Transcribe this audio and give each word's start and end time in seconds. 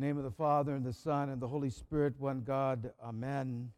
Name 0.00 0.16
of 0.16 0.24
the 0.24 0.30
Father, 0.30 0.74
and 0.74 0.82
the 0.82 0.94
Son, 0.94 1.28
and 1.28 1.42
the 1.42 1.46
Holy 1.46 1.68
Spirit, 1.68 2.14
one 2.18 2.40
God. 2.40 2.90
Amen. 3.04 3.70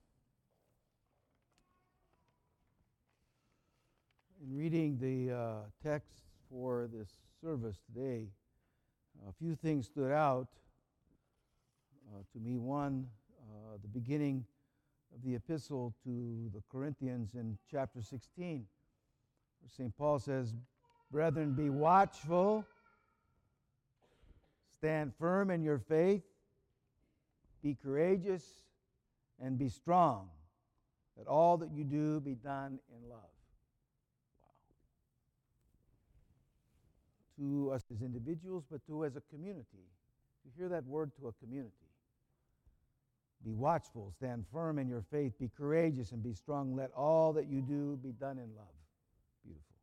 In 4.41 4.57
reading 4.57 4.99
the 5.01 5.35
uh, 5.35 5.55
text 5.83 6.23
for 6.49 6.89
this 6.95 7.09
service 7.41 7.81
today, 7.93 8.29
a 9.29 9.33
few 9.33 9.57
things 9.57 9.87
stood 9.87 10.13
out 10.13 10.47
uh, 12.15 12.21
to 12.33 12.39
me. 12.39 12.57
One, 12.57 13.09
uh, 13.41 13.79
the 13.83 13.89
beginning 13.89 14.45
of 15.13 15.25
the 15.25 15.35
epistle 15.35 15.93
to 16.05 16.49
the 16.55 16.63
Corinthians 16.71 17.35
in 17.35 17.59
chapter 17.69 18.01
16, 18.01 18.65
where 19.61 19.69
St. 19.69 19.99
Paul 19.99 20.21
says, 20.21 20.55
Brethren, 21.11 21.55
be 21.55 21.69
watchful, 21.69 22.65
stand 24.83 25.13
firm 25.17 25.49
in 25.49 25.63
your 25.63 25.79
faith, 25.79 26.25
be 27.63 27.77
courageous, 27.81 28.43
and 29.41 29.57
be 29.57 29.69
strong. 29.69 30.29
Let 31.17 31.29
all 31.29 31.57
that 31.59 31.71
you 31.73 31.85
do 31.85 32.19
be 32.19 32.35
done 32.35 32.81
in 32.91 33.09
love. 33.09 33.21
Wow. 34.43 34.49
To 37.39 37.71
us 37.71 37.85
as 37.95 38.03
individuals, 38.03 38.65
but 38.69 38.85
to 38.89 39.05
as 39.05 39.15
a 39.15 39.23
community. 39.33 39.87
You 40.45 40.51
hear 40.59 40.69
that 40.71 40.85
word 40.85 41.13
to 41.21 41.29
a 41.29 41.33
community. 41.35 41.71
Be 43.45 43.53
watchful, 43.53 44.13
stand 44.17 44.47
firm 44.53 44.81
in 44.81 44.89
your 44.89 45.05
faith, 45.13 45.39
be 45.39 45.49
courageous, 45.57 46.11
and 46.11 46.25
be 46.25 46.35
strong. 46.35 46.75
Let 46.75 46.91
all 46.97 47.33
that 47.35 47.47
you 47.47 47.61
do 47.61 48.01
be 48.03 48.11
done 48.11 48.39
in 48.39 48.53
love. 48.57 48.67
Beautiful. 49.45 49.77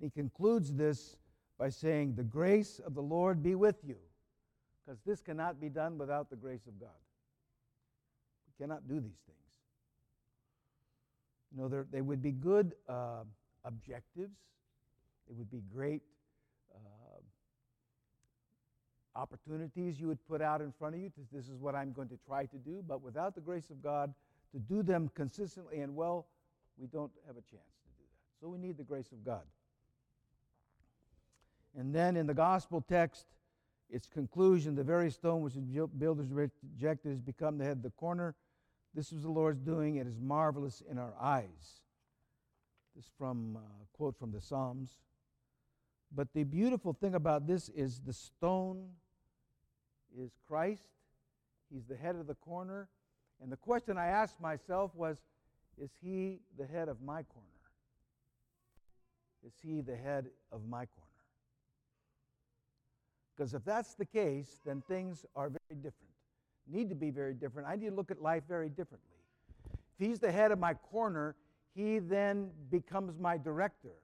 He 0.00 0.10
concludes 0.10 0.72
this 0.72 1.14
by 1.58 1.68
saying, 1.68 2.14
The 2.16 2.24
grace 2.24 2.80
of 2.84 2.94
the 2.94 3.02
Lord 3.02 3.42
be 3.42 3.54
with 3.54 3.76
you, 3.86 3.96
because 4.84 5.00
this 5.06 5.20
cannot 5.20 5.60
be 5.60 5.68
done 5.68 5.98
without 5.98 6.30
the 6.30 6.36
grace 6.36 6.66
of 6.66 6.78
God. 6.80 6.88
We 8.46 8.64
cannot 8.64 8.88
do 8.88 8.94
these 8.94 9.20
things. 9.26 9.38
You 11.54 11.62
know, 11.62 11.84
they 11.90 12.00
would 12.00 12.22
be 12.22 12.32
good 12.32 12.74
uh, 12.88 13.22
objectives, 13.64 14.36
they 15.28 15.34
would 15.36 15.50
be 15.50 15.62
great 15.72 16.02
uh, 16.74 17.20
opportunities 19.16 20.00
you 20.00 20.08
would 20.08 20.26
put 20.28 20.42
out 20.42 20.60
in 20.60 20.72
front 20.72 20.96
of 20.96 21.00
you. 21.00 21.12
This 21.32 21.48
is 21.48 21.58
what 21.60 21.74
I'm 21.74 21.92
going 21.92 22.08
to 22.08 22.18
try 22.26 22.46
to 22.46 22.56
do, 22.56 22.84
but 22.86 23.00
without 23.00 23.34
the 23.34 23.40
grace 23.40 23.70
of 23.70 23.82
God 23.82 24.12
to 24.52 24.58
do 24.58 24.82
them 24.82 25.10
consistently 25.14 25.80
and 25.80 25.94
well, 25.94 26.26
we 26.76 26.86
don't 26.88 27.12
have 27.26 27.36
a 27.36 27.40
chance 27.40 27.72
to 27.82 27.88
do 27.96 28.02
that. 28.02 28.40
So 28.40 28.48
we 28.48 28.58
need 28.58 28.76
the 28.76 28.84
grace 28.84 29.12
of 29.12 29.24
God. 29.24 29.42
And 31.76 31.94
then 31.94 32.16
in 32.16 32.26
the 32.26 32.34
gospel 32.34 32.80
text, 32.80 33.26
its 33.90 34.06
conclusion, 34.06 34.74
the 34.74 34.84
very 34.84 35.10
stone 35.10 35.42
which 35.42 35.54
the 35.54 35.86
builders 35.98 36.28
rejected 36.32 37.10
has 37.10 37.20
become 37.20 37.58
the 37.58 37.64
head 37.64 37.78
of 37.78 37.82
the 37.82 37.90
corner. 37.90 38.34
This 38.94 39.12
was 39.12 39.22
the 39.22 39.30
Lord's 39.30 39.60
doing. 39.60 39.96
It 39.96 40.06
is 40.06 40.18
marvelous 40.20 40.82
in 40.88 40.98
our 40.98 41.14
eyes. 41.20 41.80
This 42.94 43.10
from 43.18 43.56
uh, 43.56 43.60
quote 43.92 44.16
from 44.18 44.30
the 44.30 44.40
Psalms. 44.40 44.90
But 46.14 46.32
the 46.32 46.44
beautiful 46.44 46.92
thing 46.92 47.14
about 47.14 47.46
this 47.46 47.68
is 47.70 48.00
the 48.00 48.12
stone 48.12 48.90
is 50.16 50.30
Christ. 50.46 50.88
He's 51.72 51.86
the 51.86 51.96
head 51.96 52.14
of 52.14 52.28
the 52.28 52.36
corner. 52.36 52.88
And 53.42 53.50
the 53.50 53.56
question 53.56 53.98
I 53.98 54.06
asked 54.06 54.40
myself 54.40 54.92
was 54.94 55.16
Is 55.76 55.90
he 56.00 56.38
the 56.56 56.66
head 56.66 56.88
of 56.88 57.02
my 57.02 57.24
corner? 57.24 57.48
Is 59.44 59.52
he 59.60 59.80
the 59.80 59.96
head 59.96 60.26
of 60.52 60.66
my 60.68 60.86
corner? 60.86 61.03
Because 63.36 63.54
if 63.54 63.64
that's 63.64 63.94
the 63.94 64.04
case, 64.04 64.60
then 64.64 64.82
things 64.88 65.26
are 65.34 65.48
very 65.48 65.80
different, 65.80 66.12
need 66.70 66.88
to 66.88 66.94
be 66.94 67.10
very 67.10 67.34
different. 67.34 67.68
I 67.68 67.76
need 67.76 67.90
to 67.90 67.94
look 67.94 68.10
at 68.10 68.22
life 68.22 68.44
very 68.48 68.68
differently. 68.68 69.10
If 69.72 70.06
he's 70.06 70.18
the 70.18 70.30
head 70.30 70.52
of 70.52 70.58
my 70.58 70.74
corner, 70.74 71.34
he 71.74 71.98
then 71.98 72.50
becomes 72.70 73.18
my 73.18 73.36
director. 73.36 73.94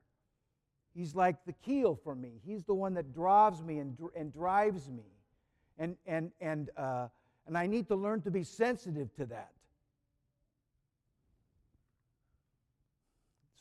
He's 0.94 1.15
like 1.15 1.37
the 1.47 1.53
keel 1.53 1.99
for 2.03 2.15
me. 2.15 2.41
He's 2.44 2.65
the 2.65 2.75
one 2.75 2.94
that 2.94 3.15
drives 3.15 3.62
me 3.62 3.78
and, 3.78 3.97
and 4.16 4.32
drives 4.32 4.91
me. 4.91 5.04
And, 5.78 5.97
and, 6.06 6.33
and, 6.41 6.71
uh, 6.77 7.09
and 7.47 7.56
I 7.56 7.66
need 7.66 7.87
to 7.88 7.94
learn 7.94 8.22
to 8.22 8.31
be 8.31 8.43
sensitive 8.43 9.15
to 9.16 9.27
that. 9.27 9.53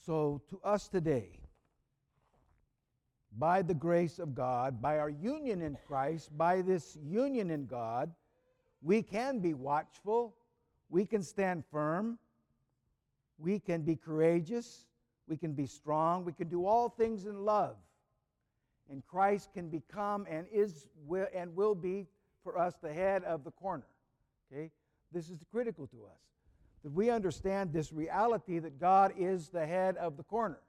So, 0.06 0.42
to 0.50 0.60
us 0.64 0.88
today, 0.88 1.39
by 3.38 3.62
the 3.62 3.74
grace 3.74 4.20
of 4.20 4.34
God, 4.34 4.82
by 4.82 4.98
our 4.98 5.10
union 5.10 5.62
in 5.62 5.78
Christ, 5.88 6.36
by 6.38 6.62
this 6.62 6.98
union 7.04 7.52
in 7.52 7.66
God, 7.66 8.12
we 8.82 9.02
can 9.02 9.40
be 9.40 9.54
watchful, 9.54 10.36
we 10.90 11.06
can 11.06 11.22
stand 11.22 11.64
firm, 11.72 12.18
we 13.38 13.60
can 13.60 13.84
be 13.84 13.96
courageous, 13.96 14.86
we 15.28 15.38
can 15.38 15.54
be 15.54 15.66
strong, 15.66 16.26
we 16.26 16.34
can 16.34 16.48
do 16.48 16.66
all 16.66 16.90
things 16.90 17.26
in 17.26 17.46
love. 17.46 17.76
And 18.90 19.06
Christ 19.06 19.50
can 19.54 19.70
become 19.70 20.26
and 20.28 20.48
is 20.52 20.88
and 21.36 21.56
will 21.56 21.76
be 21.76 22.08
for 22.44 22.58
us 22.58 22.76
the 22.82 22.92
head 22.92 23.24
of 23.24 23.44
the 23.44 23.52
corner. 23.52 23.86
Okay? 24.52 24.72
This 25.12 25.30
is 25.30 25.44
critical 25.52 25.86
to 25.88 26.06
us. 26.06 26.20
That 26.84 26.92
we 26.92 27.12
understand 27.12 27.72
this 27.72 27.94
reality 27.94 28.58
that 28.58 28.80
God 28.80 29.14
is 29.18 29.50
the 29.50 29.66
head 29.66 29.98
of 29.98 30.18
the 30.18 30.24
corner 30.24 30.60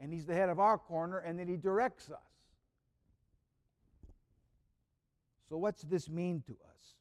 and 0.00 0.12
He's 0.12 0.26
the 0.26 0.34
head 0.34 0.48
of 0.48 0.58
our 0.58 0.78
corner, 0.78 1.18
and 1.18 1.38
then 1.38 1.48
He 1.48 1.56
directs 1.56 2.10
us. 2.10 2.18
So, 5.48 5.56
what's 5.56 5.82
this 5.82 6.08
mean 6.08 6.42
to 6.46 6.52
us? 6.52 6.94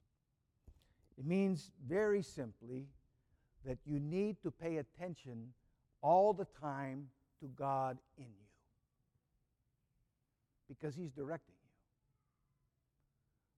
It 1.18 1.26
means 1.26 1.72
very 1.88 2.22
simply 2.22 2.86
that 3.66 3.80
you 3.86 4.00
need 4.00 4.42
to 4.44 4.52
pay 4.52 4.78
attention 4.78 5.54
all 6.02 6.34
the 6.34 6.46
time 6.62 7.08
to 7.40 7.48
God 7.48 7.98
in 8.18 8.26
you 8.26 8.46
because 10.68 10.96
He's 10.96 11.12
directing 11.12 11.56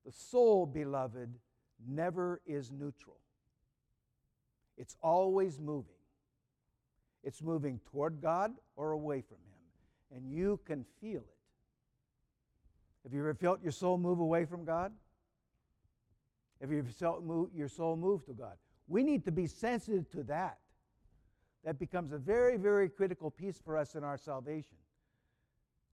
you. 0.05 0.11
The 0.11 0.17
soul, 0.17 0.65
beloved, 0.65 1.33
never 1.85 2.41
is 2.45 2.71
neutral, 2.71 3.17
it's 4.77 4.95
always 5.01 5.59
moving. 5.59 5.96
It's 7.23 7.41
moving 7.41 7.79
toward 7.91 8.21
God 8.21 8.53
or 8.75 8.91
away 8.91 9.21
from 9.21 9.37
Him. 9.37 10.17
And 10.17 10.31
you 10.31 10.59
can 10.65 10.85
feel 11.01 11.21
it. 11.21 11.37
Have 13.03 13.13
you 13.13 13.19
ever 13.19 13.33
felt 13.33 13.61
your 13.61 13.71
soul 13.71 13.97
move 13.97 14.19
away 14.19 14.45
from 14.45 14.65
God? 14.65 14.91
Have 16.61 16.71
you 16.71 16.79
ever 16.79 16.89
felt 16.89 17.23
your 17.53 17.69
soul 17.69 17.95
move 17.95 18.25
to 18.25 18.33
God? 18.33 18.53
We 18.87 19.03
need 19.03 19.25
to 19.25 19.31
be 19.31 19.47
sensitive 19.47 20.09
to 20.11 20.23
that. 20.23 20.57
That 21.63 21.79
becomes 21.79 22.11
a 22.11 22.17
very, 22.17 22.57
very 22.57 22.89
critical 22.89 23.29
piece 23.29 23.59
for 23.59 23.77
us 23.77 23.95
in 23.95 24.03
our 24.03 24.17
salvation. 24.17 24.77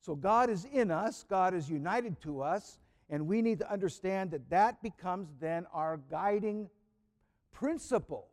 So 0.01 0.15
God 0.15 0.51
is 0.51 0.67
in 0.67 0.91
us, 0.91 1.25
God 1.29 1.55
is 1.55 1.71
united 1.71 2.21
to 2.23 2.43
us, 2.43 2.79
and 3.11 3.27
we 3.27 3.43
need 3.43 3.59
to 3.61 3.73
understand 3.73 4.31
that 4.31 4.51
that 4.51 4.83
becomes 4.83 5.29
then 5.41 5.67
our 5.73 5.99
guiding 6.11 6.69
principle. 7.53 8.29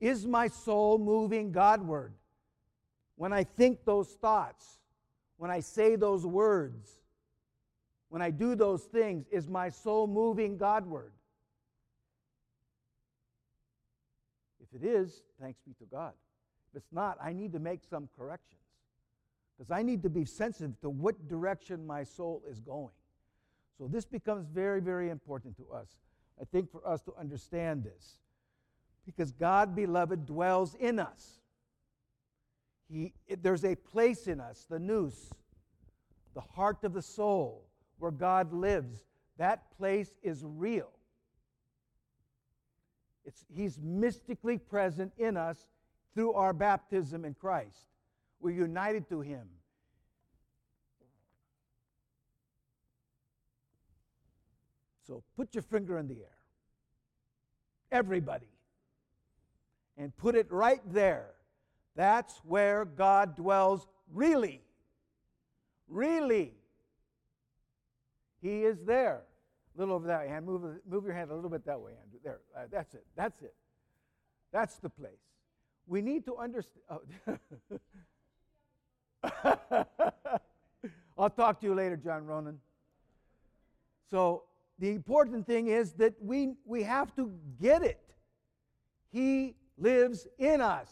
Is 0.00 0.26
my 0.26 0.48
soul 0.48 0.98
moving 0.98 1.52
Godward? 1.52 2.12
When 3.16 3.32
I 3.32 3.44
think 3.44 3.84
those 3.84 4.08
thoughts, 4.08 4.78
when 5.36 5.50
I 5.50 5.60
say 5.60 5.96
those 5.96 6.24
words, 6.24 6.90
when 8.08 8.22
I 8.22 8.30
do 8.30 8.54
those 8.54 8.82
things, 8.84 9.26
is 9.30 9.46
my 9.46 9.68
soul 9.68 10.06
moving 10.06 10.56
Godward? 10.56 11.12
If 14.60 14.82
it 14.82 14.86
is, 14.86 15.22
thanks 15.40 15.60
be 15.66 15.74
to 15.74 15.84
God. 15.84 16.12
If 16.72 16.78
it's 16.78 16.92
not, 16.92 17.18
I 17.22 17.32
need 17.32 17.52
to 17.52 17.58
make 17.58 17.80
some 17.88 18.08
corrections 18.16 18.60
because 19.58 19.70
I 19.70 19.82
need 19.82 20.02
to 20.04 20.08
be 20.08 20.24
sensitive 20.24 20.80
to 20.80 20.88
what 20.88 21.28
direction 21.28 21.86
my 21.86 22.04
soul 22.04 22.42
is 22.50 22.60
going. 22.60 22.94
So 23.76 23.86
this 23.86 24.06
becomes 24.06 24.46
very, 24.46 24.80
very 24.80 25.10
important 25.10 25.56
to 25.58 25.66
us. 25.72 25.88
I 26.40 26.44
think 26.44 26.70
for 26.70 26.86
us 26.86 27.02
to 27.02 27.14
understand 27.18 27.84
this 27.84 28.20
because 29.04 29.32
God, 29.32 29.74
beloved, 29.74 30.26
dwells 30.26 30.74
in 30.74 30.98
us. 30.98 31.40
He, 32.88 33.12
there's 33.40 33.64
a 33.64 33.76
place 33.76 34.26
in 34.26 34.40
us, 34.40 34.66
the 34.68 34.78
nous, 34.78 35.30
the 36.34 36.40
heart 36.40 36.84
of 36.84 36.92
the 36.92 37.02
soul, 37.02 37.66
where 37.98 38.10
God 38.10 38.52
lives. 38.52 39.04
That 39.38 39.70
place 39.76 40.10
is 40.22 40.44
real. 40.44 40.90
It's, 43.24 43.44
he's 43.54 43.78
mystically 43.80 44.58
present 44.58 45.12
in 45.18 45.36
us 45.36 45.66
through 46.14 46.32
our 46.32 46.52
baptism 46.52 47.24
in 47.24 47.34
Christ. 47.34 47.86
We're 48.40 48.50
united 48.50 49.08
to 49.10 49.20
Him. 49.20 49.46
So 55.06 55.22
put 55.36 55.54
your 55.54 55.62
finger 55.62 55.98
in 55.98 56.08
the 56.08 56.14
air. 56.14 56.38
Everybody 57.92 58.49
and 60.00 60.16
put 60.16 60.34
it 60.34 60.50
right 60.50 60.80
there. 60.86 61.26
That's 61.94 62.40
where 62.44 62.86
God 62.86 63.36
dwells 63.36 63.86
really. 64.12 64.62
Really. 65.88 66.54
He 68.40 68.62
is 68.62 68.78
there. 68.86 69.22
A 69.76 69.78
little 69.78 69.94
over 69.94 70.06
that 70.06 70.26
hand. 70.26 70.46
Move, 70.46 70.62
move 70.88 71.04
your 71.04 71.12
hand 71.12 71.30
a 71.30 71.34
little 71.34 71.50
bit 71.50 71.66
that 71.66 71.78
way, 71.78 71.92
Andrew. 72.02 72.18
There. 72.24 72.40
Uh, 72.56 72.62
that's 72.72 72.94
it. 72.94 73.04
That's 73.14 73.42
it. 73.42 73.54
That's 74.52 74.76
the 74.76 74.88
place. 74.88 75.12
We 75.86 76.00
need 76.00 76.24
to 76.24 76.36
understand. 76.36 76.82
Oh. 76.88 77.02
I'll 81.18 81.30
talk 81.30 81.60
to 81.60 81.66
you 81.66 81.74
later, 81.74 81.96
John 81.96 82.24
Ronan. 82.24 82.58
So 84.10 84.44
the 84.78 84.88
important 84.92 85.46
thing 85.46 85.66
is 85.66 85.92
that 85.94 86.14
we, 86.22 86.54
we 86.64 86.84
have 86.84 87.14
to 87.16 87.30
get 87.60 87.82
it. 87.82 88.00
He 89.12 89.56
lives 89.80 90.26
in 90.38 90.60
us. 90.60 90.88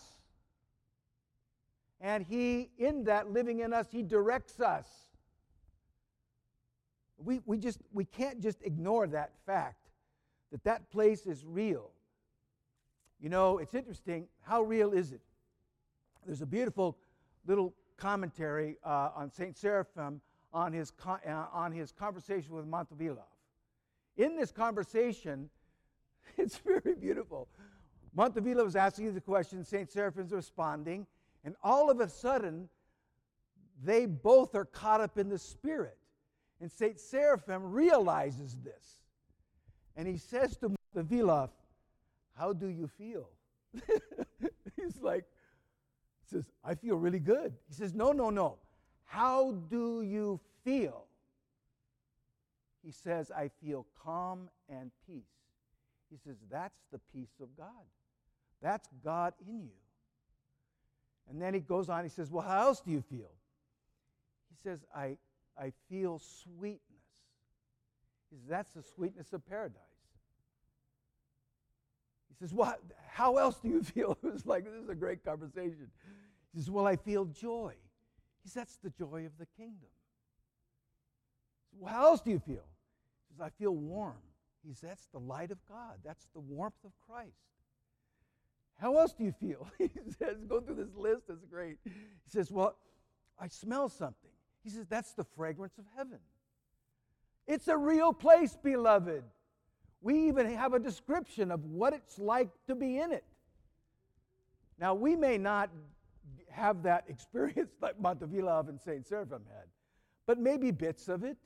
And 2.00 2.24
He, 2.24 2.70
in 2.78 3.04
that 3.04 3.30
living 3.30 3.60
in 3.60 3.72
us, 3.72 3.86
He 3.90 4.02
directs 4.02 4.60
us. 4.60 4.86
We, 7.18 7.40
we 7.46 7.58
just 7.58 7.80
we 7.92 8.04
can't 8.04 8.40
just 8.40 8.62
ignore 8.62 9.06
that 9.08 9.32
fact 9.44 9.88
that 10.52 10.62
that 10.64 10.90
place 10.90 11.26
is 11.26 11.44
real. 11.44 11.90
You 13.20 13.28
know, 13.28 13.58
it's 13.58 13.74
interesting. 13.74 14.28
How 14.42 14.62
real 14.62 14.92
is 14.92 15.12
it? 15.12 15.20
There's 16.24 16.42
a 16.42 16.46
beautiful 16.46 16.96
little 17.46 17.74
commentary 17.96 18.76
uh, 18.84 19.10
on 19.16 19.32
Saint 19.32 19.56
Seraphim 19.56 20.20
on 20.52 20.72
his, 20.72 20.92
uh, 21.06 21.18
on 21.52 21.72
his 21.72 21.92
conversation 21.92 22.54
with 22.54 22.66
Motovilov. 22.66 23.18
In 24.16 24.36
this 24.36 24.50
conversation, 24.50 25.50
it's 26.36 26.56
very 26.58 26.94
beautiful. 26.94 27.48
Motovilov 28.18 28.66
is 28.66 28.74
asking 28.74 29.14
the 29.14 29.20
question, 29.20 29.64
Saint 29.64 29.92
Seraphim's 29.92 30.32
responding, 30.32 31.06
and 31.44 31.54
all 31.62 31.88
of 31.88 32.00
a 32.00 32.08
sudden, 32.08 32.68
they 33.84 34.06
both 34.06 34.56
are 34.56 34.64
caught 34.64 35.00
up 35.00 35.18
in 35.18 35.28
the 35.28 35.38
Spirit. 35.38 35.96
And 36.60 36.70
St. 36.70 36.98
Seraphim 36.98 37.70
realizes 37.70 38.56
this. 38.64 38.98
And 39.94 40.08
he 40.08 40.16
says 40.16 40.56
to 40.56 40.74
Motovilov, 40.96 41.50
How 42.36 42.52
do 42.52 42.66
you 42.66 42.88
feel? 42.88 43.28
He's 44.76 45.00
like, 45.00 45.24
he 46.20 46.36
says, 46.36 46.44
I 46.64 46.74
feel 46.74 46.96
really 46.96 47.20
good. 47.20 47.54
He 47.68 47.74
says, 47.74 47.94
No, 47.94 48.10
no, 48.10 48.30
no. 48.30 48.58
How 49.04 49.52
do 49.70 50.02
you 50.02 50.40
feel? 50.64 51.04
He 52.84 52.90
says, 52.90 53.30
I 53.30 53.48
feel 53.62 53.86
calm 54.02 54.48
and 54.68 54.90
peace. 55.06 55.22
He 56.10 56.16
says, 56.16 56.36
That's 56.50 56.80
the 56.90 56.98
peace 57.12 57.38
of 57.40 57.56
God. 57.56 57.86
That's 58.62 58.88
God 59.04 59.34
in 59.46 59.62
you. 59.62 59.78
And 61.28 61.40
then 61.40 61.54
he 61.54 61.60
goes 61.60 61.88
on, 61.88 62.04
he 62.04 62.10
says, 62.10 62.30
Well, 62.30 62.46
how 62.46 62.62
else 62.62 62.80
do 62.80 62.90
you 62.90 63.02
feel? 63.02 63.30
He 64.50 64.56
says, 64.62 64.84
I, 64.94 65.18
I 65.58 65.72
feel 65.88 66.18
sweetness. 66.18 66.80
He 68.30 68.36
says, 68.36 68.44
That's 68.48 68.72
the 68.72 68.82
sweetness 68.82 69.32
of 69.32 69.46
paradise. 69.46 69.76
He 72.28 72.34
says, 72.38 72.54
Well, 72.54 72.76
how 73.08 73.36
else 73.36 73.58
do 73.60 73.68
you 73.68 73.82
feel? 73.94 74.16
It 74.22 74.32
was 74.32 74.46
like, 74.46 74.64
This 74.64 74.82
is 74.82 74.88
a 74.88 74.94
great 74.94 75.24
conversation. 75.24 75.90
He 76.54 76.60
says, 76.60 76.70
Well, 76.70 76.86
I 76.86 76.96
feel 76.96 77.26
joy. 77.26 77.74
He 78.42 78.48
says, 78.48 78.54
That's 78.54 78.76
the 78.76 78.90
joy 78.90 79.26
of 79.26 79.32
the 79.38 79.46
kingdom. 79.56 79.90
Says, 81.70 81.80
well, 81.80 81.94
how 81.94 82.06
else 82.06 82.20
do 82.22 82.30
you 82.30 82.38
feel? 82.38 82.64
He 83.28 83.34
says, 83.34 83.40
I 83.40 83.50
feel 83.50 83.74
warm. 83.74 84.16
He 84.66 84.72
says, 84.72 84.88
That's 84.88 85.06
the 85.12 85.20
light 85.20 85.50
of 85.50 85.58
God. 85.68 85.98
That's 86.04 86.26
the 86.32 86.40
warmth 86.40 86.82
of 86.84 86.92
Christ. 87.06 87.36
How 88.78 88.96
else 88.96 89.12
do 89.12 89.24
you 89.24 89.32
feel? 89.32 89.68
He 89.78 89.90
says, 90.18 90.36
Go 90.48 90.60
through 90.60 90.76
this 90.76 90.94
list. 90.96 91.22
That's 91.28 91.44
great. 91.44 91.78
He 91.84 92.30
says, 92.30 92.50
Well, 92.50 92.76
I 93.38 93.48
smell 93.48 93.88
something. 93.88 94.30
He 94.62 94.70
says, 94.70 94.86
That's 94.88 95.12
the 95.12 95.24
fragrance 95.24 95.78
of 95.78 95.84
heaven. 95.96 96.18
It's 97.46 97.68
a 97.68 97.76
real 97.76 98.12
place, 98.12 98.56
beloved. 98.62 99.24
We 100.00 100.28
even 100.28 100.54
have 100.54 100.74
a 100.74 100.78
description 100.78 101.50
of 101.50 101.64
what 101.64 101.92
it's 101.92 102.18
like 102.18 102.50
to 102.66 102.74
be 102.74 102.98
in 102.98 103.10
it. 103.12 103.24
Now, 104.78 104.94
we 104.94 105.16
may 105.16 105.38
not 105.38 105.70
have 106.50 106.82
that 106.84 107.04
experience 107.08 107.72
like 107.82 108.00
Motovilov 108.00 108.68
and 108.68 108.80
St. 108.80 109.06
Seraphim 109.06 109.42
had, 109.48 109.66
but 110.26 110.38
maybe 110.38 110.70
bits 110.70 111.08
of 111.08 111.24
it. 111.24 111.36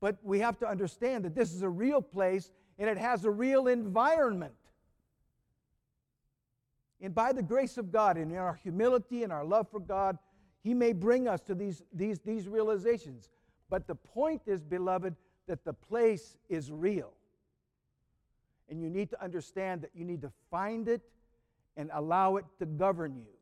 But 0.00 0.16
we 0.22 0.38
have 0.40 0.58
to 0.58 0.68
understand 0.68 1.24
that 1.24 1.34
this 1.34 1.52
is 1.52 1.62
a 1.62 1.68
real 1.68 2.02
place 2.02 2.52
and 2.78 2.88
it 2.88 2.98
has 2.98 3.24
a 3.24 3.30
real 3.30 3.66
environment. 3.66 4.54
And 7.00 7.14
by 7.14 7.32
the 7.32 7.42
grace 7.42 7.78
of 7.78 7.92
God 7.92 8.16
and 8.16 8.32
in 8.32 8.38
our 8.38 8.54
humility 8.54 9.22
and 9.22 9.32
our 9.32 9.44
love 9.44 9.70
for 9.70 9.80
God, 9.80 10.18
He 10.62 10.74
may 10.74 10.92
bring 10.92 11.28
us 11.28 11.40
to 11.42 11.54
these, 11.54 11.82
these, 11.92 12.18
these 12.20 12.48
realizations. 12.48 13.30
But 13.70 13.86
the 13.86 13.94
point 13.94 14.42
is, 14.46 14.62
beloved, 14.62 15.14
that 15.46 15.64
the 15.64 15.72
place 15.72 16.36
is 16.48 16.72
real. 16.72 17.12
And 18.68 18.80
you 18.80 18.90
need 18.90 19.10
to 19.10 19.22
understand 19.22 19.82
that 19.82 19.90
you 19.94 20.04
need 20.04 20.22
to 20.22 20.32
find 20.50 20.88
it 20.88 21.02
and 21.76 21.90
allow 21.92 22.36
it 22.36 22.44
to 22.58 22.66
govern 22.66 23.16
you. 23.16 23.38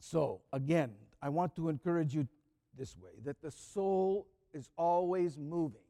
So, 0.00 0.40
again, 0.52 0.92
I 1.22 1.28
want 1.28 1.54
to 1.56 1.68
encourage 1.68 2.14
you 2.14 2.26
this 2.76 2.96
way 2.96 3.12
that 3.24 3.40
the 3.40 3.50
soul 3.50 4.26
is 4.52 4.68
always 4.76 5.38
moving 5.38 5.80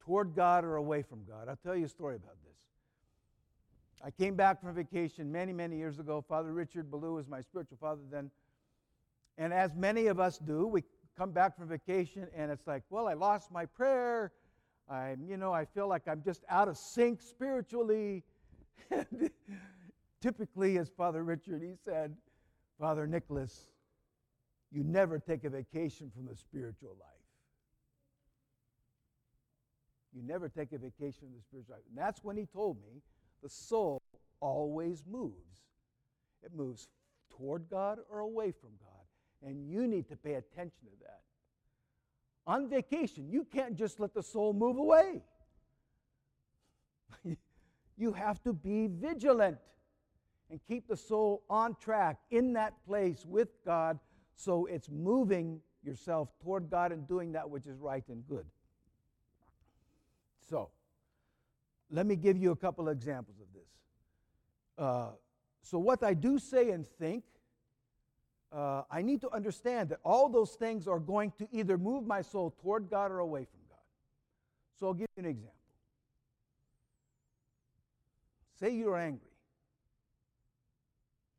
toward 0.00 0.34
God 0.34 0.64
or 0.64 0.76
away 0.76 1.02
from 1.02 1.24
God. 1.24 1.48
I'll 1.48 1.56
tell 1.56 1.76
you 1.76 1.86
a 1.86 1.88
story 1.88 2.16
about 2.16 2.36
this. 2.44 2.56
I 4.04 4.10
came 4.10 4.36
back 4.36 4.60
from 4.60 4.74
vacation 4.74 5.30
many, 5.30 5.52
many 5.52 5.76
years 5.76 5.98
ago. 5.98 6.24
Father 6.28 6.52
Richard 6.52 6.90
Ballew 6.90 7.14
was 7.14 7.26
my 7.26 7.40
spiritual 7.40 7.78
father 7.80 8.02
then. 8.10 8.30
And 9.36 9.52
as 9.52 9.74
many 9.74 10.06
of 10.06 10.20
us 10.20 10.38
do, 10.38 10.66
we 10.66 10.84
come 11.16 11.32
back 11.32 11.56
from 11.56 11.68
vacation 11.68 12.28
and 12.34 12.50
it's 12.50 12.66
like, 12.66 12.82
well, 12.90 13.08
I 13.08 13.14
lost 13.14 13.50
my 13.50 13.66
prayer. 13.66 14.32
I'm, 14.88 15.26
you 15.28 15.36
know, 15.36 15.52
I 15.52 15.64
feel 15.64 15.88
like 15.88 16.06
I'm 16.06 16.22
just 16.22 16.44
out 16.48 16.68
of 16.68 16.76
sync 16.76 17.20
spiritually. 17.20 18.22
Typically, 20.20 20.78
as 20.78 20.88
Father 20.88 21.24
Richard, 21.24 21.62
he 21.62 21.74
said, 21.84 22.16
Father 22.80 23.06
Nicholas, 23.06 23.66
you 24.70 24.84
never 24.84 25.18
take 25.18 25.44
a 25.44 25.50
vacation 25.50 26.10
from 26.14 26.26
the 26.26 26.36
spiritual 26.36 26.96
life. 27.00 27.08
You 30.14 30.22
never 30.22 30.48
take 30.48 30.72
a 30.72 30.78
vacation 30.78 31.20
from 31.20 31.36
the 31.36 31.42
spiritual 31.42 31.74
life. 31.74 31.84
And 31.88 31.98
that's 31.98 32.24
when 32.24 32.36
he 32.36 32.46
told 32.46 32.78
me 32.78 33.02
the 33.42 33.48
soul 33.48 34.02
always 34.40 35.04
moves. 35.10 35.62
It 36.42 36.52
moves 36.54 36.88
toward 37.30 37.68
God 37.70 37.98
or 38.10 38.20
away 38.20 38.52
from 38.52 38.70
God. 38.80 39.48
And 39.48 39.68
you 39.68 39.86
need 39.86 40.08
to 40.08 40.16
pay 40.16 40.34
attention 40.34 40.86
to 40.86 41.04
that. 41.04 41.20
On 42.46 42.68
vacation, 42.68 43.28
you 43.30 43.44
can't 43.44 43.76
just 43.76 44.00
let 44.00 44.14
the 44.14 44.22
soul 44.22 44.52
move 44.52 44.78
away. 44.78 45.22
you 47.96 48.12
have 48.12 48.42
to 48.42 48.52
be 48.52 48.86
vigilant 48.88 49.58
and 50.50 50.60
keep 50.66 50.88
the 50.88 50.96
soul 50.96 51.42
on 51.50 51.76
track 51.76 52.18
in 52.30 52.54
that 52.54 52.72
place 52.86 53.24
with 53.26 53.48
God 53.64 53.98
so 54.34 54.66
it's 54.66 54.88
moving 54.88 55.60
yourself 55.82 56.30
toward 56.42 56.70
God 56.70 56.90
and 56.92 57.06
doing 57.06 57.32
that 57.32 57.48
which 57.48 57.66
is 57.66 57.78
right 57.78 58.04
and 58.08 58.26
good. 58.26 58.46
So, 60.48 60.70
let 61.90 62.06
me 62.06 62.16
give 62.16 62.36
you 62.36 62.50
a 62.50 62.56
couple 62.56 62.88
of 62.88 62.96
examples 62.96 63.38
of 63.40 63.46
this. 63.54 63.68
Uh, 64.76 65.10
so, 65.62 65.78
what 65.78 66.02
I 66.02 66.14
do 66.14 66.38
say 66.38 66.70
and 66.70 66.86
think, 66.86 67.24
uh, 68.52 68.82
I 68.90 69.02
need 69.02 69.20
to 69.22 69.30
understand 69.30 69.90
that 69.90 70.00
all 70.04 70.28
those 70.28 70.52
things 70.52 70.86
are 70.86 70.98
going 70.98 71.32
to 71.38 71.48
either 71.52 71.76
move 71.76 72.06
my 72.06 72.22
soul 72.22 72.54
toward 72.62 72.88
God 72.88 73.10
or 73.10 73.18
away 73.18 73.44
from 73.44 73.60
God. 73.68 73.78
So, 74.78 74.86
I'll 74.86 74.94
give 74.94 75.08
you 75.16 75.24
an 75.24 75.30
example. 75.30 75.54
Say 78.60 78.70
you're 78.70 78.96
angry. 78.96 79.20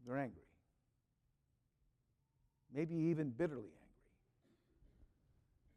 You're 0.06 0.18
angry. 0.18 0.42
Maybe 2.74 2.96
even 2.96 3.30
bitterly 3.30 3.64
angry. 3.64 3.76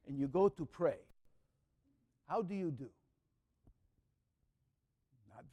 And 0.09 0.19
you 0.19 0.29
go 0.29 0.49
to 0.49 0.65
pray. 0.65 0.99
How 2.29 2.43
do 2.43 2.55
you 2.55 2.71
do? 2.71 2.89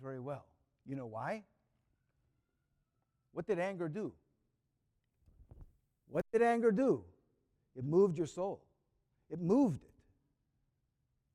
Very 0.01 0.19
well. 0.19 0.45
You 0.85 0.95
know 0.95 1.05
why? 1.05 1.43
What 3.33 3.45
did 3.45 3.59
anger 3.59 3.87
do? 3.87 4.11
What 6.07 6.25
did 6.31 6.41
anger 6.41 6.71
do? 6.71 7.03
It 7.75 7.85
moved 7.85 8.17
your 8.17 8.27
soul. 8.27 8.61
It 9.29 9.39
moved 9.39 9.83
it 9.83 9.89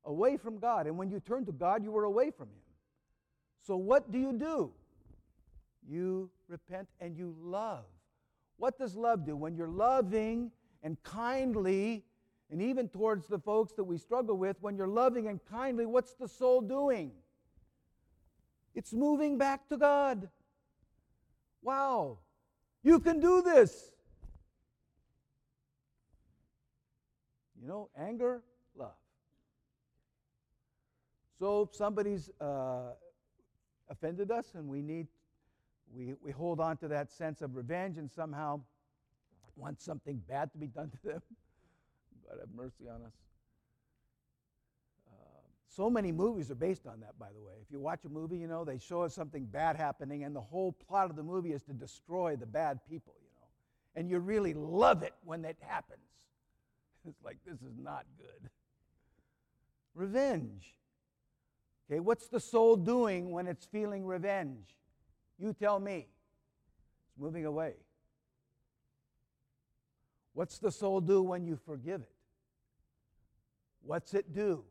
away 0.04 0.36
from 0.36 0.58
God. 0.58 0.86
And 0.86 0.96
when 0.96 1.10
you 1.10 1.20
turned 1.20 1.46
to 1.46 1.52
God, 1.52 1.82
you 1.82 1.90
were 1.90 2.04
away 2.04 2.30
from 2.30 2.48
Him. 2.48 2.62
So, 3.66 3.76
what 3.76 4.10
do 4.10 4.18
you 4.18 4.32
do? 4.32 4.72
You 5.88 6.30
repent 6.48 6.88
and 7.00 7.16
you 7.16 7.34
love. 7.40 7.84
What 8.56 8.78
does 8.78 8.94
love 8.94 9.24
do? 9.24 9.36
When 9.36 9.56
you're 9.56 9.68
loving 9.68 10.50
and 10.82 11.02
kindly, 11.02 12.04
and 12.50 12.60
even 12.60 12.88
towards 12.88 13.26
the 13.26 13.38
folks 13.38 13.72
that 13.74 13.84
we 13.84 13.98
struggle 13.98 14.36
with, 14.36 14.56
when 14.60 14.76
you're 14.76 14.86
loving 14.86 15.28
and 15.28 15.40
kindly, 15.50 15.86
what's 15.86 16.14
the 16.14 16.28
soul 16.28 16.60
doing? 16.60 17.12
It's 18.74 18.92
moving 18.92 19.38
back 19.38 19.68
to 19.68 19.76
God. 19.76 20.28
Wow, 21.62 22.18
you 22.82 23.00
can 23.00 23.20
do 23.20 23.40
this. 23.40 23.90
You 27.60 27.68
know, 27.68 27.88
anger, 27.96 28.42
love. 28.76 28.92
So 31.38 31.70
somebody's 31.72 32.30
uh, 32.40 32.92
offended 33.88 34.30
us, 34.30 34.54
and 34.54 34.68
we 34.68 34.82
need 34.82 35.06
we, 35.94 36.14
we 36.22 36.32
hold 36.32 36.60
on 36.60 36.76
to 36.78 36.88
that 36.88 37.10
sense 37.10 37.40
of 37.40 37.54
revenge 37.54 37.98
and 37.98 38.10
somehow 38.10 38.60
want 39.56 39.80
something 39.80 40.20
bad 40.28 40.52
to 40.52 40.58
be 40.58 40.66
done 40.66 40.90
to 40.90 41.08
them. 41.08 41.22
God 42.28 42.38
have 42.40 42.48
mercy 42.54 42.88
on 42.88 43.02
us. 43.06 43.12
So 45.74 45.90
many 45.90 46.12
movies 46.12 46.52
are 46.52 46.56
based 46.56 46.86
on 46.86 47.00
that, 47.00 47.18
by 47.18 47.32
the 47.34 47.42
way. 47.42 47.54
If 47.60 47.68
you 47.72 47.80
watch 47.80 48.04
a 48.04 48.08
movie, 48.08 48.38
you 48.38 48.46
know, 48.46 48.64
they 48.64 48.78
show 48.78 49.02
us 49.02 49.12
something 49.12 49.44
bad 49.44 49.74
happening, 49.74 50.22
and 50.22 50.34
the 50.34 50.40
whole 50.40 50.70
plot 50.70 51.10
of 51.10 51.16
the 51.16 51.22
movie 51.22 51.52
is 51.52 51.64
to 51.64 51.72
destroy 51.72 52.36
the 52.36 52.46
bad 52.46 52.78
people, 52.88 53.14
you 53.20 53.28
know. 53.40 53.48
And 53.96 54.08
you 54.08 54.20
really 54.20 54.54
love 54.54 55.02
it 55.02 55.14
when 55.24 55.44
it 55.44 55.58
happens. 55.60 56.00
It's 57.06 57.22
like, 57.22 57.36
this 57.44 57.60
is 57.60 57.76
not 57.76 58.06
good. 58.16 58.48
Revenge. 59.94 60.74
Okay, 61.90 62.00
what's 62.00 62.28
the 62.28 62.40
soul 62.40 62.76
doing 62.76 63.30
when 63.30 63.46
it's 63.46 63.66
feeling 63.66 64.06
revenge? 64.06 64.74
You 65.38 65.52
tell 65.52 65.78
me. 65.78 66.06
It's 67.08 67.18
moving 67.18 67.44
away. 67.44 67.74
What's 70.32 70.58
the 70.58 70.70
soul 70.70 71.02
do 71.02 71.22
when 71.22 71.44
you 71.44 71.56
forgive 71.66 72.00
it? 72.00 72.14
What's 73.82 74.14
it 74.14 74.32
do? 74.32 74.64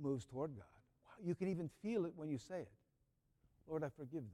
Moves 0.00 0.24
toward 0.24 0.50
God. 0.54 0.64
Wow, 1.04 1.26
you 1.26 1.34
can 1.34 1.48
even 1.48 1.68
feel 1.82 2.04
it 2.04 2.12
when 2.16 2.28
you 2.28 2.38
say 2.38 2.60
it. 2.60 2.72
Lord, 3.66 3.84
I 3.84 3.88
forgive 3.88 4.22
them. 4.22 4.30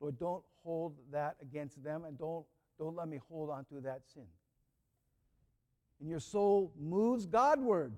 Lord, 0.00 0.18
don't 0.18 0.42
hold 0.62 0.94
that 1.12 1.36
against 1.42 1.82
them 1.82 2.04
and 2.04 2.18
don't, 2.18 2.44
don't 2.78 2.96
let 2.96 3.08
me 3.08 3.20
hold 3.28 3.50
on 3.50 3.64
to 3.66 3.80
that 3.80 4.02
sin. 4.12 4.26
And 6.00 6.08
your 6.08 6.20
soul 6.20 6.72
moves 6.78 7.26
Godward. 7.26 7.92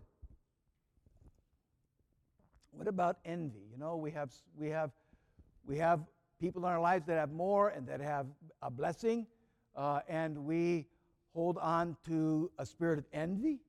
What 2.73 2.89
about 2.89 3.19
envy? 3.25 3.63
You 3.73 3.79
know, 3.79 3.97
we 3.97 4.11
have, 4.11 4.31
we 4.57 4.69
have, 4.69 4.91
we 5.67 5.79
have 5.79 6.01
people 6.39 6.65
in 6.67 6.71
our 6.71 6.81
lives 6.81 7.07
that 7.07 7.19
have 7.19 7.33
more 7.33 7.71
and 7.71 7.87
that 7.89 8.01
have 8.01 8.27
a 8.61 8.71
blessing, 8.71 9.27
uh, 9.75 10.01
and 10.09 10.37
we 10.45 10.87
hold 11.33 11.57
on 11.59 11.97
to 12.07 12.51
a 12.59 12.67
spirit 12.67 12.99
of 12.99 13.07
envy. 13.13 13.61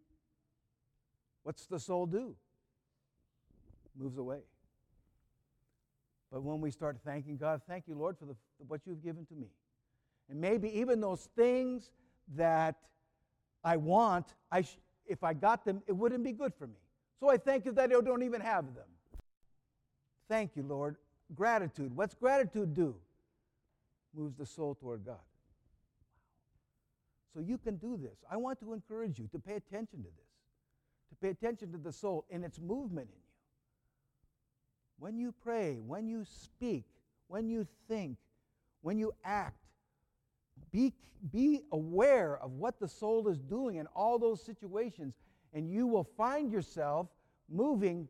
What's 1.44 1.66
the 1.66 1.80
soul 1.80 2.06
do? 2.06 2.36
Moves 3.98 4.18
away. 4.18 4.40
But 6.32 6.44
when 6.44 6.60
we 6.62 6.72
start 6.72 6.98
thanking 7.06 7.38
God, 7.38 7.62
thank 7.68 7.88
you, 7.88 7.96
Lord, 7.96 8.18
for 8.18 8.26
the, 8.26 8.36
what 8.68 8.82
you've 8.86 9.04
given 9.04 9.26
to 9.28 9.34
me. 9.34 9.48
And 10.30 10.42
maybe 10.42 10.78
even 10.80 11.00
those 11.00 11.30
things 11.36 11.90
that 12.36 12.76
I 13.64 13.78
want, 13.78 14.34
I 14.52 14.62
sh- 14.62 14.78
if 15.08 15.24
I 15.24 15.34
got 15.34 15.64
them, 15.64 15.82
it 15.88 15.94
wouldn't 15.94 16.24
be 16.24 16.34
good 16.34 16.54
for 16.54 16.68
me. 16.68 16.80
So 17.20 17.30
I 17.30 17.38
thank 17.38 17.66
you 17.66 17.72
that 17.74 17.92
I 17.92 18.02
don't 18.02 18.24
even 18.24 18.42
have 18.42 18.66
them. 18.76 18.86
Thank 20.28 20.56
you, 20.56 20.64
Lord. 20.64 20.98
Gratitude. 21.34 21.96
What's 21.96 22.14
gratitude 22.14 22.74
do? 22.74 22.96
Moves 24.14 24.36
the 24.36 24.46
soul 24.46 24.76
toward 24.76 25.06
God. 25.06 25.16
So 27.34 27.40
you 27.40 27.58
can 27.58 27.78
do 27.78 27.98
this. 27.98 28.18
I 28.30 28.38
want 28.38 28.60
to 28.62 28.74
encourage 28.74 29.20
you 29.20 29.28
to 29.32 29.40
pay 29.40 29.54
attention 29.54 30.00
to 30.00 30.10
this, 30.10 31.10
to 31.10 31.16
pay 31.22 31.30
attention 31.30 31.72
to 31.72 31.78
the 31.78 31.92
soul 31.92 32.26
and 32.32 32.44
its 32.44 32.60
movement 32.60 33.10
in 33.10 33.16
you. 33.16 33.27
When 35.00 35.18
you 35.18 35.32
pray, 35.32 35.80
when 35.86 36.08
you 36.08 36.26
speak, 36.26 36.86
when 37.28 37.50
you 37.50 37.68
think, 37.88 38.18
when 38.82 38.98
you 38.98 39.14
act, 39.24 39.58
be, 40.72 40.94
be 41.32 41.62
aware 41.72 42.38
of 42.38 42.54
what 42.54 42.80
the 42.80 42.88
soul 42.88 43.28
is 43.28 43.38
doing 43.40 43.78
in 43.78 43.88
all 43.88 44.18
those 44.18 44.44
situations, 44.44 45.14
and 45.54 45.70
you 45.70 45.88
will 45.88 46.04
find 46.18 46.52
yourself 46.52 47.08
moving 47.50 48.08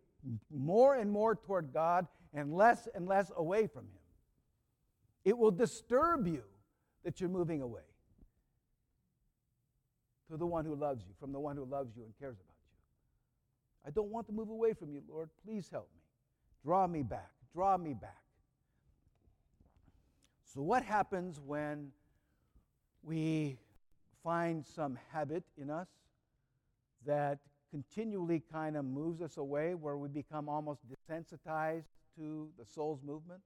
more 0.54 0.96
and 0.96 1.12
more 1.12 1.36
toward 1.36 1.74
God 1.74 2.08
and 2.34 2.54
less 2.54 2.88
and 2.96 3.08
less 3.08 3.32
away 3.36 3.68
from 3.68 3.84
Him. 3.84 4.02
It 5.26 5.38
will 5.38 5.52
disturb 5.52 6.28
you 6.28 6.44
that 7.04 7.20
you're 7.20 7.30
moving 7.30 7.62
away 7.62 7.82
to 10.30 10.38
the 10.38 10.46
one 10.46 10.66
who 10.66 10.76
loves 10.76 11.04
you, 11.08 11.14
from 11.20 11.32
the 11.32 11.40
one 11.40 11.56
who 11.56 11.66
loves 11.66 11.96
you 11.96 12.04
and 12.04 12.14
cares 12.20 12.36
about 12.36 12.46
you. 12.48 13.88
I 13.88 13.92
don't 13.92 14.10
want 14.10 14.28
to 14.28 14.34
move 14.34 14.50
away 14.50 14.74
from 14.74 14.92
you, 14.92 15.02
Lord. 15.10 15.30
Please 15.46 15.70
help 15.72 15.90
me. 15.96 16.02
Draw 16.64 16.88
me 16.88 17.04
back. 17.04 17.32
Draw 17.54 17.78
me 17.78 17.94
back. 17.94 18.22
So, 20.54 20.62
what 20.62 20.84
happens 20.84 21.40
when 21.40 21.92
we 23.04 23.58
find 24.24 24.66
some 24.66 24.98
habit 25.12 25.44
in 25.58 25.70
us 25.70 25.88
that 27.06 27.40
continually 27.70 28.44
kind 28.52 28.76
of 28.76 28.86
moves 28.86 29.22
us 29.22 29.38
away, 29.38 29.76
where 29.76 29.98
we 29.98 30.08
become 30.08 30.50
almost 30.50 30.82
desensitized 30.88 31.86
to 32.16 32.50
the 32.58 32.66
soul's 32.66 33.02
movement? 33.04 33.42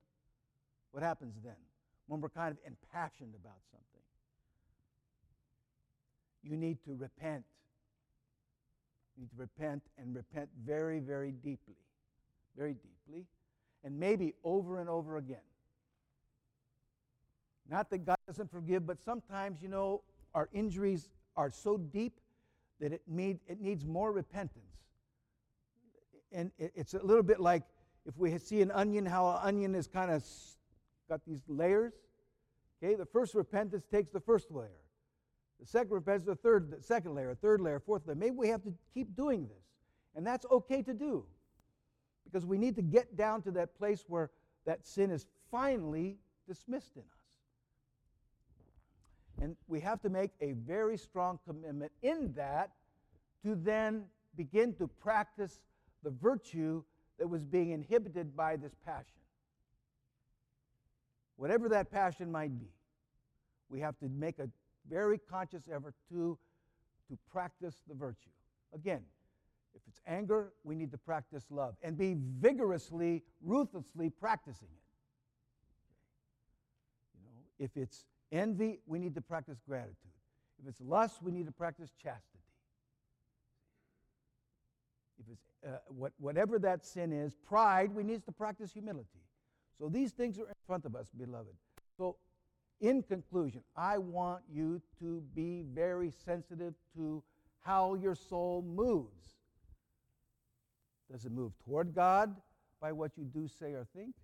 What 0.92 1.04
happens 1.04 1.36
then 1.44 1.56
when 2.08 2.22
we're 2.22 2.30
kind 2.30 2.52
of 2.52 2.58
impassioned 2.66 3.36
about 3.36 3.60
something? 3.72 4.02
You 6.44 6.58
need 6.58 6.84
to 6.86 6.96
repent. 6.96 7.44
You 9.16 9.24
need 9.24 9.30
to 9.32 9.38
repent 9.38 9.84
and 9.98 10.16
repent 10.16 10.50
very, 10.64 11.00
very 11.00 11.32
deeply. 11.32 11.76
Very 12.58 12.74
deeply. 12.74 13.26
And 13.84 14.00
maybe 14.00 14.34
over 14.44 14.80
and 14.80 14.90
over 14.90 15.18
again. 15.18 15.38
Not 17.70 17.90
that 17.90 18.06
God 18.06 18.18
doesn't 18.28 18.52
forgive, 18.52 18.86
but 18.86 19.02
sometimes, 19.04 19.62
you 19.62 19.70
know, 19.70 20.04
our 20.36 20.50
injuries 20.54 21.10
are 21.36 21.50
so 21.50 21.78
deep 21.78 22.20
that 22.80 22.92
it, 22.92 23.02
need, 23.08 23.40
it 23.48 23.62
needs 23.62 23.86
more 23.86 24.12
repentance. 24.12 24.66
And 26.32 26.52
it, 26.58 26.72
it's 26.76 26.94
a 26.94 27.04
little 27.04 27.24
bit 27.24 27.40
like 27.40 27.64
if 28.06 28.18
we 28.18 28.38
see 28.40 28.62
an 28.62 28.72
onion, 28.72 29.06
how 29.06 29.30
an 29.30 29.40
onion 29.44 29.76
is 29.76 29.88
kind 29.88 30.12
of 30.12 30.24
got 31.08 31.22
these 31.26 31.42
layers. 31.48 31.94
Okay, 32.84 32.96
the 32.96 33.06
first 33.06 33.36
repentance 33.36 33.86
takes 33.92 34.10
the 34.12 34.20
first 34.20 34.52
layer. 34.52 34.70
The 35.60 35.68
second 35.68 35.92
repentance, 35.92 36.26
the 36.26 36.36
third, 36.36 36.72
the 36.72 36.84
second 36.84 37.14
layer, 37.14 37.36
third 37.36 37.62
layer, 37.62 37.80
fourth 37.80 38.08
layer. 38.08 38.16
Maybe 38.16 38.36
we 38.36 38.48
have 38.48 38.64
to 38.64 38.74
keep 38.94 39.16
doing 39.16 39.48
this. 39.48 39.64
And 40.16 40.26
that's 40.26 40.46
okay 40.52 40.82
to 40.82 40.94
do. 40.94 41.26
Because 42.32 42.46
we 42.46 42.58
need 42.58 42.76
to 42.76 42.82
get 42.82 43.18
down 43.18 43.42
to 43.44 43.52
that 43.52 43.78
place 43.78 44.06
where 44.08 44.30
that 44.66 44.86
sin 44.86 45.12
is 45.12 45.28
finally 45.50 46.18
dismissed 46.48 46.96
in 46.96 47.02
us. 47.02 47.08
And 49.42 49.56
we 49.68 49.80
have 49.80 50.02
to 50.02 50.10
make 50.10 50.32
a 50.40 50.54
very 50.54 50.98
strong 50.98 51.40
commitment 51.46 51.92
in 52.02 52.32
that 52.34 52.72
to 53.44 53.56
then 53.56 54.06
begin 54.36 54.74
to 54.76 54.88
practice 54.88 55.60
the 56.04 56.12
virtue 56.12 56.84
that 57.18 57.28
was 57.28 57.44
being 57.44 57.72
inhibited 57.72 58.36
by 58.36 58.56
this 58.56 58.74
passion. 58.86 59.18
Whatever 61.38 61.70
that 61.70 61.92
passion 61.92 62.32
might 62.32 62.58
be, 62.60 62.70
we 63.70 63.80
have 63.80 63.98
to 64.00 64.10
make 64.10 64.40
a 64.40 64.48
very 64.90 65.18
conscious 65.18 65.64
effort 65.74 65.96
to, 66.10 66.38
to 67.10 67.18
practice 67.32 67.82
the 67.88 67.96
virtue. 67.96 68.30
Again, 68.74 69.02
if 69.76 69.82
it's 69.88 70.00
anger, 70.08 70.54
we 70.64 70.76
need 70.76 70.92
to 70.92 70.98
practice 70.98 71.46
love 71.50 71.76
and 71.82 71.98
be 71.98 72.16
vigorously, 72.18 73.24
ruthlessly 73.42 74.10
practicing 74.10 74.68
it. 74.68 74.84
You 77.16 77.24
know, 77.24 77.44
if 77.60 77.78
it's 77.78 78.06
envy, 78.32 78.80
we 78.86 79.00
need 79.00 79.16
to 79.16 79.22
practice 79.22 79.60
gratitude. 79.68 79.96
If 80.62 80.68
it's 80.68 80.82
lust, 80.82 81.22
we 81.22 81.32
need 81.32 81.46
to 81.48 81.52
practice 81.52 81.92
chastity. 82.02 82.40
If 85.20 85.26
it's 85.32 85.46
uh, 85.66 85.78
what, 85.88 86.14
whatever 86.20 86.60
that 86.60 86.86
sin 86.86 87.14
is, 87.14 87.36
pride, 87.36 87.94
we 87.94 88.04
need 88.04 88.26
to 88.26 88.32
practice 88.32 88.74
humility. 88.74 89.08
So 89.78 89.90
these 89.90 90.12
things 90.12 90.38
are 90.40 90.48
in 90.48 90.54
front 90.68 90.86
of 90.86 90.96
us, 90.96 91.08
beloved. 91.18 91.56
So 91.98 92.18
in 92.80 93.04
conclusion, 93.04 93.62
I 93.76 94.00
want 94.00 94.42
you 94.52 94.82
to 95.00 95.24
be 95.36 95.64
very 95.74 96.12
sensitive 96.26 96.74
to 96.96 97.24
how 97.60 97.94
your 97.94 98.16
soul 98.16 98.64
moves. 98.64 99.41
Does 101.12 101.26
it 101.26 101.32
move 101.32 101.52
toward 101.66 101.94
God 101.94 102.36
by 102.80 102.92
what 102.92 103.18
you 103.18 103.26
do, 103.26 103.48
say, 103.48 103.74
or 103.74 103.86
think? 103.96 104.16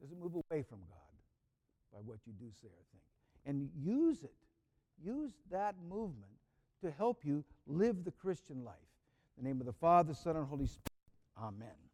Does 0.00 0.12
it 0.12 0.18
move 0.18 0.34
away 0.34 0.62
from 0.62 0.78
God 0.88 1.92
by 1.92 1.98
what 2.04 2.18
you 2.26 2.32
do, 2.32 2.46
say, 2.62 2.68
or 2.68 2.84
think? 2.92 3.02
And 3.44 3.68
use 3.76 4.22
it. 4.22 4.34
Use 5.02 5.32
that 5.50 5.74
movement 5.88 6.32
to 6.82 6.90
help 6.90 7.24
you 7.24 7.44
live 7.66 8.04
the 8.04 8.12
Christian 8.12 8.64
life. 8.64 8.74
In 9.36 9.44
the 9.44 9.48
name 9.48 9.60
of 9.60 9.66
the 9.66 9.72
Father, 9.72 10.14
Son, 10.14 10.36
and 10.36 10.46
Holy 10.46 10.66
Spirit. 10.66 10.92
Amen. 11.36 11.87